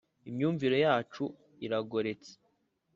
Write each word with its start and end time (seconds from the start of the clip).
imyumvire 0.29 0.77
yacu 0.85 1.23
iragoretse. 1.65 2.31